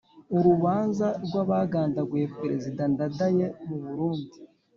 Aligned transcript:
Urubanza 0.37 1.07
rw'abagandaguye 1.25 2.25
Perezida 2.39 2.81
Ndadaye 2.93 3.45
mu 3.67 3.77
Burundi. 3.83 4.35